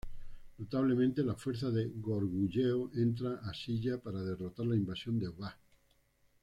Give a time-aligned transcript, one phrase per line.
[0.57, 5.55] Notablemente, la fuerza de Goguryeo entró a Silla para derrotar la invasión de Wa.